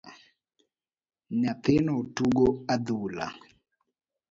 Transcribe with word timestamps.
Nyathino 1.39 1.95
tugo 2.15 2.45
adhula 2.73 3.27